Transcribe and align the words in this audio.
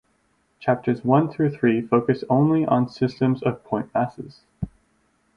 Chapters 0.59 1.03
one 1.05 1.29
through 1.31 1.51
three 1.51 1.79
focus 1.79 2.23
only 2.27 2.65
on 2.65 2.89
systems 2.89 3.43
of 3.43 3.63
point 3.63 3.93
masses. 3.93 4.39